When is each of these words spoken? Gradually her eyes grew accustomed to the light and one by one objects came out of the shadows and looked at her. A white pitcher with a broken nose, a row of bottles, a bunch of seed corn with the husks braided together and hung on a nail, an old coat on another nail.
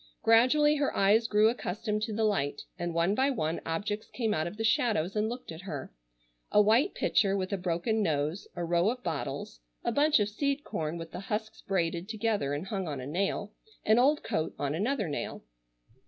Gradually 0.23 0.77
her 0.77 0.97
eyes 0.97 1.27
grew 1.27 1.47
accustomed 1.47 2.01
to 2.01 2.11
the 2.11 2.23
light 2.23 2.63
and 2.79 2.91
one 2.95 3.13
by 3.13 3.29
one 3.29 3.61
objects 3.67 4.09
came 4.11 4.33
out 4.33 4.47
of 4.47 4.57
the 4.57 4.63
shadows 4.63 5.15
and 5.15 5.29
looked 5.29 5.51
at 5.51 5.61
her. 5.61 5.93
A 6.51 6.59
white 6.59 6.95
pitcher 6.95 7.37
with 7.37 7.53
a 7.53 7.57
broken 7.57 8.01
nose, 8.01 8.47
a 8.55 8.65
row 8.65 8.89
of 8.89 9.03
bottles, 9.03 9.59
a 9.83 9.91
bunch 9.91 10.19
of 10.19 10.27
seed 10.29 10.63
corn 10.63 10.97
with 10.97 11.11
the 11.11 11.19
husks 11.29 11.61
braided 11.61 12.09
together 12.09 12.51
and 12.55 12.65
hung 12.65 12.87
on 12.87 12.99
a 12.99 13.05
nail, 13.05 13.53
an 13.85 13.99
old 13.99 14.23
coat 14.23 14.55
on 14.57 14.73
another 14.73 15.07
nail. 15.07 15.43